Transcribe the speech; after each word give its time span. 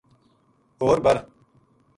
ہور 0.79 0.97
بر 1.03 1.17